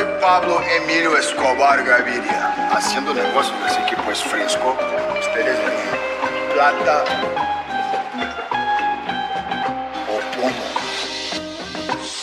soy 0.00 0.08
Pablo 0.20 0.60
Emilio 0.82 1.16
Escobar 1.16 1.84
Gaviria, 1.84 2.70
haciendo 2.72 3.12
negocios 3.12 3.56
con 3.58 3.68
ese 3.68 3.80
equipo 3.80 4.10
es 4.10 4.22
fresco. 4.22 4.76
Ustedes 5.18 5.58
ven 5.58 5.74
plata 6.54 7.04
o 10.08 10.20
plomo. 10.32 10.64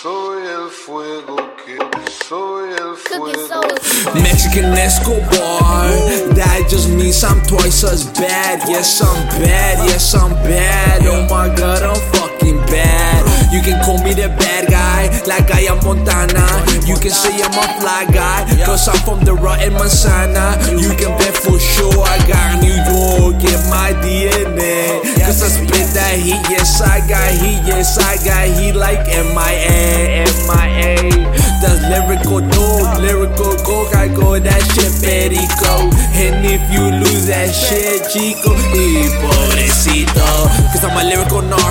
Soy 0.02 0.42
el 0.48 0.70
fuego 0.72 1.36
que 1.66 1.78
soy 2.28 2.70
el 2.72 2.96
fuego. 2.96 3.62
Mexican 4.22 4.78
Escobar. 4.78 5.90
That 6.36 6.68
just 6.70 6.90
means 6.90 7.24
I'm 7.24 7.42
twice 7.44 7.84
as 7.84 8.06
bad. 8.06 8.68
Yes, 8.68 9.02
I'm 9.02 9.28
bad. 9.42 9.88
Yes, 9.88 10.14
I'm 10.16 10.34
bad. 10.44 10.67
Like 15.38 15.52
I 15.52 15.62
am 15.70 15.78
Montana. 15.86 16.46
You 16.86 16.96
can 16.98 17.12
say 17.12 17.38
I'm 17.42 17.54
a 17.54 17.66
fly 17.80 18.06
guy, 18.10 18.46
cause 18.66 18.88
I'm 18.88 18.98
from 19.06 19.24
the 19.24 19.34
rotten 19.34 19.74
manzana. 19.74 20.58
You 20.82 20.90
can 20.98 21.14
bet 21.18 21.36
for 21.38 21.60
sure 21.60 22.02
I 22.02 22.18
got 22.26 22.62
New 22.62 22.74
York 22.74 23.38
in 23.46 23.62
my 23.70 23.94
DNA. 24.02 25.02
Cause 25.22 25.44
I 25.44 25.50
spit 25.54 25.88
that 25.94 26.16
heat, 26.18 26.42
yes, 26.50 26.82
I 26.82 27.00
got 27.08 27.30
heat, 27.30 27.62
yes, 27.68 27.98
I 27.98 28.18
got 28.26 28.48
heat 28.58 28.74
like 28.74 29.06
MIA, 29.08 30.26
MIA. 30.48 31.38
That's 31.62 31.82
lyrical 31.90 32.42
dog, 32.42 33.02
lyrical 33.02 33.56
coke, 33.66 33.94
I 33.96 34.08
go 34.08 34.40
that 34.40 34.62
shit 34.74 34.94
perico. 35.04 35.92
And 36.18 36.46
if 36.46 36.64
you 36.74 36.86
lose 37.02 37.28
that 37.28 37.54
shit, 37.54 38.10
chico, 38.10 38.54
y 38.74 39.10
pobrecito. 39.22 40.26
Cause 40.72 40.84
I'm 40.84 40.98
a 40.98 41.04
lyrical 41.04 41.42
Lord 41.42 41.67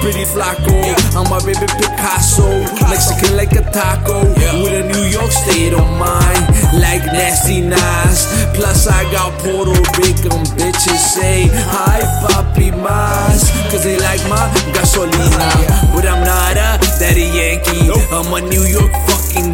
Pretty 0.00 0.24
Flaco. 0.24 0.72
I'm 1.12 1.30
a 1.30 1.38
baby 1.44 1.66
Picasso, 1.76 2.48
Mexican 2.88 3.36
like 3.36 3.52
a 3.52 3.62
taco. 3.70 4.24
With 4.62 4.72
a 4.72 4.88
New 4.88 5.04
York 5.04 5.30
state 5.30 5.74
of 5.74 5.84
mind, 6.00 6.40
like 6.80 7.04
nasty 7.12 7.60
Nas. 7.60 8.26
Plus, 8.54 8.86
I 8.86 9.04
got 9.12 9.36
Puerto 9.40 9.76
Rican 10.00 10.40
bitches 10.56 10.96
say, 10.96 11.48
Hi, 11.52 12.00
papi 12.24 12.72
mas. 12.72 13.50
Cause 13.70 13.84
they 13.84 13.98
like 13.98 14.22
my 14.28 14.48
gasolina. 14.72 15.92
But 15.92 16.06
I'm 16.06 16.24
not 16.24 16.56
a 16.56 16.80
daddy 16.98 17.28
Yankee. 17.28 17.92
I'm 18.10 18.32
a 18.32 18.40
New 18.40 18.64
York 18.64 18.92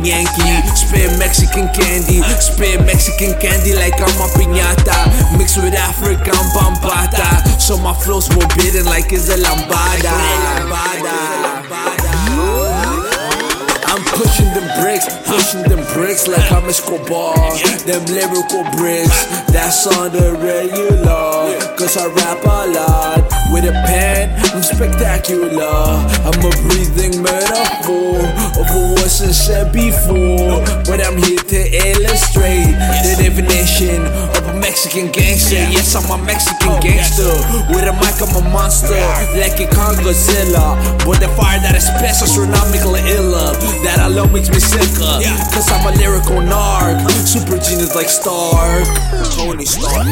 Yankee. 0.07 0.63
Spit 0.79 1.19
Mexican 1.19 1.67
candy, 1.75 2.23
spit 2.39 2.79
Mexican 2.87 3.35
candy 3.43 3.75
like 3.75 3.99
I'm 3.99 4.15
a 4.23 4.29
piñata. 4.39 5.11
Mixed 5.37 5.59
with 5.59 5.75
African 5.75 6.39
Bambaataa. 6.55 7.61
So 7.61 7.77
my 7.77 7.93
flow's 7.93 8.29
forbidden 8.29 8.87
like 8.87 9.13
it's 9.13 9.29
a 9.29 9.37
lambada. 9.37 10.15
I'm 13.89 14.03
pushing 14.15 14.51
them 14.55 14.69
bricks, 14.81 15.07
pushing 15.27 15.63
them 15.63 15.83
bricks 15.95 16.29
like 16.29 16.53
I'm 16.53 16.69
Escobar. 16.69 17.35
Them 17.87 18.05
lyrical 18.07 18.63
bricks, 18.79 19.27
that's 19.51 19.87
on 19.89 20.13
the 20.13 20.39
regular. 20.39 21.59
Cause 21.77 21.97
I 21.97 22.07
rap 22.07 22.45
a 22.45 22.71
lot 22.71 23.25
with 23.53 23.65
a 23.65 23.73
pen, 23.87 24.31
I'm 24.55 24.63
spectacular. 24.63 25.65
I'm 26.23 26.39
a 26.39 26.51
metaphor 26.51 26.86
what 29.21 29.35
said 29.35 29.73
before. 29.73 30.61
But 30.85 31.01
I'm 31.01 31.17
here 31.17 31.41
to 31.41 31.61
illustrate 31.73 32.73
the 33.05 33.13
definition 33.17 34.05
of 34.37 34.45
a 34.49 34.55
Mexican 34.61 35.11
gangster. 35.13 35.57
Yes, 35.73 35.95
I'm 35.97 36.09
a 36.11 36.23
Mexican 36.25 36.77
oh, 36.77 36.81
gangster. 36.83 37.33
With 37.73 37.89
a 37.89 37.95
mic, 37.97 38.19
I'm 38.21 38.35
a 38.37 38.43
monster, 38.51 38.99
like 39.41 39.57
a 39.61 39.67
Kong 39.73 39.97
Godzilla. 40.05 40.77
But 41.05 41.21
the 41.21 41.29
fire 41.33 41.61
that 41.61 41.75
I 41.75 41.79
spits 41.79 42.23
astronomically 42.23 43.01
iller. 43.17 43.57
That 43.85 44.05
alone 44.05 44.33
makes 44.33 44.51
me 44.51 44.61
sicker. 44.61 45.23
Cause 45.55 45.69
I'm 45.73 45.87
a 45.87 45.97
lyrical 45.97 46.43
narc. 46.43 47.01
Super 47.25 47.59
genius 47.59 47.95
like 47.95 48.09
Stark. 48.09 48.85
Tony 49.37 49.65
Stark. 49.65 50.07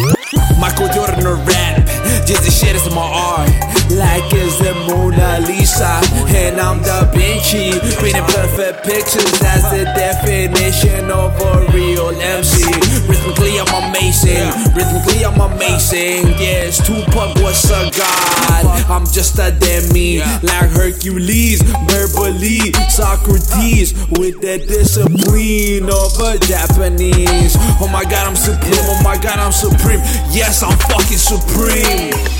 Michael 0.59 0.89
Jordan 0.95 1.27
or 1.27 1.37
rap. 1.45 1.85
Just 2.25 2.45
the 2.45 2.51
shit 2.51 2.75
is 2.75 2.89
my 2.95 3.05
art. 3.05 3.51
Like 3.91 4.25
it's 4.33 4.57
the 4.59 4.73
Mona 4.89 5.41
Lisa. 5.47 6.01
And 6.33 6.61
I'm 6.61 6.83
Da 6.83 6.94
Vinci. 7.15 7.79
Painting 7.99 8.27
perfect 8.35 8.85
pictures. 8.85 9.31
That's 9.39 9.71
the 9.71 9.85
definition 9.97 11.11
of 11.11 11.33
a 11.41 11.67
real 11.73 12.11
MC. 12.11 12.67
Rhythmically, 13.09 13.59
I'm 13.59 13.91
amazing. 13.91 14.51
Rhythmically, 14.75 15.25
I'm 15.25 15.41
amazing. 15.41 16.35
Yes, 16.39 16.85
Tupac 16.87 17.37
was 17.43 17.65
a 17.71 17.91
god. 17.97 18.67
I'm 18.91 19.07
just 19.07 19.39
a 19.39 19.51
demi. 19.51 20.19
Like 20.43 20.71
Hercules. 20.71 21.63
Verbally, 21.89 22.73
Socrates. 22.91 23.95
With 24.19 24.41
the 24.41 24.59
discipline 24.67 25.89
of 25.91 26.13
a 26.21 26.39
Japanese. 26.39 27.57
Oh 27.81 27.89
my 27.93 28.05
god, 28.05 28.27
I'm 28.27 28.37
supreme. 28.37 28.85
Oh 28.91 29.01
my 29.03 29.17
god, 29.17 29.39
I'm 29.39 29.53
supreme. 29.53 30.01
Yes, 30.31 30.63
I'm 30.63 30.77
fucking 30.79 31.19
supreme. 31.19 32.34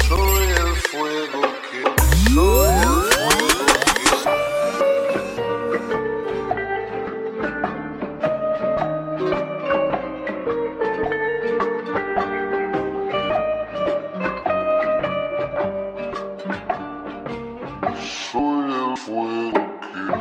Fuck 20.05 20.21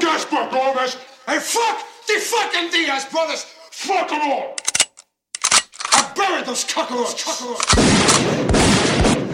Gaspar 0.00 0.48
Gomez 0.50 0.96
and 1.26 1.42
fuck 1.42 1.82
the 2.06 2.14
fucking 2.14 2.70
Diaz 2.70 3.04
brothers. 3.10 3.44
Fuck 3.70 4.08
them 4.08 4.22
all. 4.22 4.56
I 5.92 6.12
buried 6.16 6.46
those 6.46 6.64
cuckolds. 6.64 7.14
cuckolds. 7.22 9.25